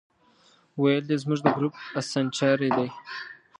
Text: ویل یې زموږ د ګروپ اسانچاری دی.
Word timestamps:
ویل 0.81 1.05
یې 1.11 1.17
زموږ 1.23 1.39
د 1.43 1.47
ګروپ 1.57 1.73
اسانچاری 1.99 2.69
دی. 2.77 2.89